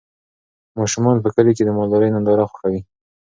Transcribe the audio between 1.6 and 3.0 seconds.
د مالدارۍ ننداره خوښوي.